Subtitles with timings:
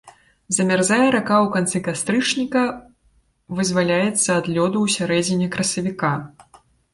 [0.57, 2.63] Замярзае рака ў канцы кастрычніка,
[3.59, 6.13] вызваляецца ад лёду ў сярэдзіне красавіка.